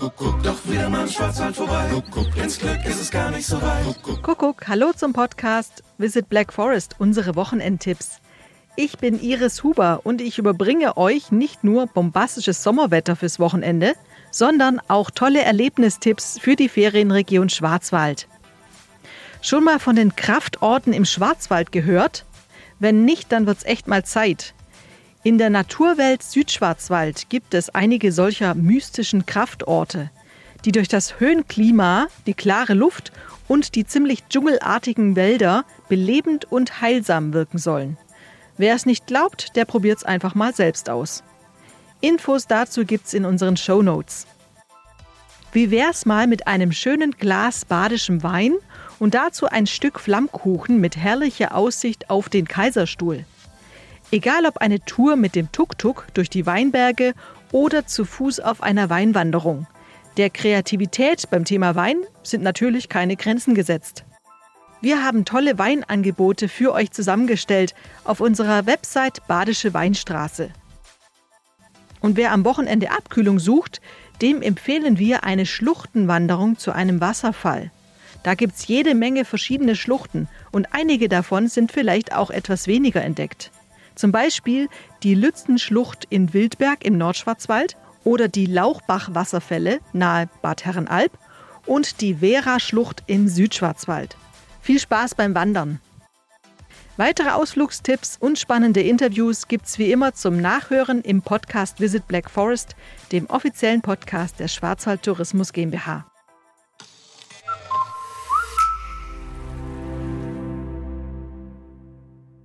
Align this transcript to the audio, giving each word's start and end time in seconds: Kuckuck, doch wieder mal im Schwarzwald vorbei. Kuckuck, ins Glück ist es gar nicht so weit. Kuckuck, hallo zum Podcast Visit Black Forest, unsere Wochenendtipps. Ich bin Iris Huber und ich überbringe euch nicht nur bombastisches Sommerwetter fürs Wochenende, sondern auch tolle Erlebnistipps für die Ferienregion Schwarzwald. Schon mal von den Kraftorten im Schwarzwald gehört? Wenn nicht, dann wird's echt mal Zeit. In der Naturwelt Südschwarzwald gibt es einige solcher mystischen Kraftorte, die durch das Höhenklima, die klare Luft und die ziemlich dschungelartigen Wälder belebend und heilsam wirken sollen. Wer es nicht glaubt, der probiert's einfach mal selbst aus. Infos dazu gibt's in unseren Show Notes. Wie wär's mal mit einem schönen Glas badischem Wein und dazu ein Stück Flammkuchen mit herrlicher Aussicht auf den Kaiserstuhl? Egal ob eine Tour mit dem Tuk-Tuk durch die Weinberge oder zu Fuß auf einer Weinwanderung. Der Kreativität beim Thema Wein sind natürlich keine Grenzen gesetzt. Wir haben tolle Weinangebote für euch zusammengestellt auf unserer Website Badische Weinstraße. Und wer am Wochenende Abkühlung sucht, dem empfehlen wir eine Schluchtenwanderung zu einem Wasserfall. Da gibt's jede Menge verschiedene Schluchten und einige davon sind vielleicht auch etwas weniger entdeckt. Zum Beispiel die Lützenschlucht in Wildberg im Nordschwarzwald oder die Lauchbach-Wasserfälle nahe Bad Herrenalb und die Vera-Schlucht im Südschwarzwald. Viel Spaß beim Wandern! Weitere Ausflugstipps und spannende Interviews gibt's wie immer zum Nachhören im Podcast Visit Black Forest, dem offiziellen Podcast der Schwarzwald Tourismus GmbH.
Kuckuck, 0.00 0.42
doch 0.42 0.56
wieder 0.64 0.88
mal 0.88 1.02
im 1.02 1.08
Schwarzwald 1.08 1.54
vorbei. 1.54 1.84
Kuckuck, 1.92 2.34
ins 2.38 2.58
Glück 2.58 2.82
ist 2.86 3.02
es 3.02 3.10
gar 3.10 3.30
nicht 3.30 3.46
so 3.46 3.60
weit. 3.60 4.02
Kuckuck, 4.22 4.66
hallo 4.66 4.94
zum 4.96 5.12
Podcast 5.12 5.84
Visit 5.98 6.30
Black 6.30 6.54
Forest, 6.54 6.94
unsere 6.98 7.36
Wochenendtipps. 7.36 8.18
Ich 8.76 8.96
bin 8.96 9.20
Iris 9.20 9.62
Huber 9.62 10.00
und 10.04 10.22
ich 10.22 10.38
überbringe 10.38 10.96
euch 10.96 11.32
nicht 11.32 11.64
nur 11.64 11.86
bombastisches 11.86 12.62
Sommerwetter 12.62 13.14
fürs 13.14 13.38
Wochenende, 13.38 13.92
sondern 14.30 14.80
auch 14.88 15.10
tolle 15.10 15.42
Erlebnistipps 15.42 16.38
für 16.40 16.56
die 16.56 16.70
Ferienregion 16.70 17.50
Schwarzwald. 17.50 18.26
Schon 19.42 19.64
mal 19.64 19.78
von 19.78 19.96
den 19.96 20.16
Kraftorten 20.16 20.94
im 20.94 21.04
Schwarzwald 21.04 21.72
gehört? 21.72 22.24
Wenn 22.78 23.04
nicht, 23.04 23.32
dann 23.32 23.46
wird's 23.46 23.64
echt 23.64 23.86
mal 23.86 24.02
Zeit. 24.02 24.54
In 25.22 25.36
der 25.36 25.50
Naturwelt 25.50 26.22
Südschwarzwald 26.22 27.28
gibt 27.28 27.52
es 27.52 27.68
einige 27.68 28.10
solcher 28.10 28.54
mystischen 28.54 29.26
Kraftorte, 29.26 30.10
die 30.64 30.72
durch 30.72 30.88
das 30.88 31.20
Höhenklima, 31.20 32.06
die 32.26 32.32
klare 32.32 32.72
Luft 32.72 33.12
und 33.46 33.74
die 33.74 33.84
ziemlich 33.84 34.26
dschungelartigen 34.28 35.16
Wälder 35.16 35.66
belebend 35.90 36.50
und 36.50 36.80
heilsam 36.80 37.34
wirken 37.34 37.58
sollen. 37.58 37.98
Wer 38.56 38.74
es 38.74 38.86
nicht 38.86 39.06
glaubt, 39.06 39.56
der 39.56 39.66
probiert's 39.66 40.04
einfach 40.04 40.34
mal 40.34 40.54
selbst 40.54 40.88
aus. 40.88 41.22
Infos 42.00 42.46
dazu 42.46 42.86
gibt's 42.86 43.12
in 43.12 43.26
unseren 43.26 43.58
Show 43.58 43.82
Notes. 43.82 44.26
Wie 45.52 45.70
wär's 45.70 46.06
mal 46.06 46.28
mit 46.28 46.46
einem 46.46 46.72
schönen 46.72 47.10
Glas 47.10 47.66
badischem 47.66 48.22
Wein 48.22 48.54
und 48.98 49.12
dazu 49.12 49.44
ein 49.46 49.66
Stück 49.66 50.00
Flammkuchen 50.00 50.80
mit 50.80 50.96
herrlicher 50.96 51.54
Aussicht 51.54 52.08
auf 52.08 52.30
den 52.30 52.48
Kaiserstuhl? 52.48 53.26
Egal 54.12 54.44
ob 54.46 54.58
eine 54.58 54.80
Tour 54.80 55.14
mit 55.14 55.36
dem 55.36 55.52
Tuk-Tuk 55.52 56.08
durch 56.14 56.28
die 56.28 56.44
Weinberge 56.44 57.14
oder 57.52 57.86
zu 57.86 58.04
Fuß 58.04 58.40
auf 58.40 58.62
einer 58.62 58.90
Weinwanderung. 58.90 59.66
Der 60.16 60.30
Kreativität 60.30 61.30
beim 61.30 61.44
Thema 61.44 61.76
Wein 61.76 61.98
sind 62.24 62.42
natürlich 62.42 62.88
keine 62.88 63.16
Grenzen 63.16 63.54
gesetzt. 63.54 64.04
Wir 64.80 65.04
haben 65.04 65.24
tolle 65.24 65.58
Weinangebote 65.58 66.48
für 66.48 66.72
euch 66.72 66.90
zusammengestellt 66.90 67.74
auf 68.02 68.20
unserer 68.20 68.66
Website 68.66 69.26
Badische 69.28 69.74
Weinstraße. 69.74 70.50
Und 72.00 72.16
wer 72.16 72.32
am 72.32 72.44
Wochenende 72.44 72.90
Abkühlung 72.90 73.38
sucht, 73.38 73.80
dem 74.22 74.42
empfehlen 74.42 74.98
wir 74.98 75.22
eine 75.22 75.46
Schluchtenwanderung 75.46 76.58
zu 76.58 76.72
einem 76.72 77.00
Wasserfall. 77.00 77.70
Da 78.22 78.34
gibt's 78.34 78.66
jede 78.66 78.94
Menge 78.94 79.24
verschiedene 79.24 79.76
Schluchten 79.76 80.28
und 80.50 80.68
einige 80.72 81.08
davon 81.08 81.48
sind 81.48 81.70
vielleicht 81.70 82.14
auch 82.14 82.30
etwas 82.30 82.66
weniger 82.66 83.02
entdeckt. 83.02 83.50
Zum 84.00 84.12
Beispiel 84.12 84.70
die 85.02 85.14
Lützenschlucht 85.14 86.06
in 86.08 86.32
Wildberg 86.32 86.86
im 86.86 86.96
Nordschwarzwald 86.96 87.76
oder 88.02 88.28
die 88.28 88.46
Lauchbach-Wasserfälle 88.46 89.80
nahe 89.92 90.26
Bad 90.40 90.64
Herrenalb 90.64 91.18
und 91.66 92.00
die 92.00 92.14
Vera-Schlucht 92.14 93.02
im 93.08 93.28
Südschwarzwald. 93.28 94.16
Viel 94.62 94.80
Spaß 94.80 95.16
beim 95.16 95.34
Wandern! 95.34 95.80
Weitere 96.96 97.28
Ausflugstipps 97.28 98.16
und 98.18 98.38
spannende 98.38 98.80
Interviews 98.80 99.48
gibt's 99.48 99.78
wie 99.78 99.92
immer 99.92 100.14
zum 100.14 100.40
Nachhören 100.40 101.02
im 101.02 101.20
Podcast 101.20 101.78
Visit 101.78 102.08
Black 102.08 102.30
Forest, 102.30 102.76
dem 103.12 103.26
offiziellen 103.26 103.82
Podcast 103.82 104.40
der 104.40 104.48
Schwarzwald 104.48 105.02
Tourismus 105.02 105.52
GmbH. 105.52 106.06